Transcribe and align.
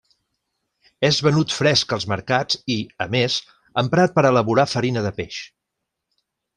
És 1.09 1.19
venut 1.27 1.53
fresc 1.57 1.93
als 1.99 2.07
mercats 2.15 2.59
i, 2.77 2.79
a 3.07 3.09
més, 3.17 3.37
emprat 3.85 4.19
per 4.19 4.27
a 4.27 4.35
elaborar 4.35 4.69
farina 4.77 5.09
de 5.09 5.17
peix. 5.23 5.43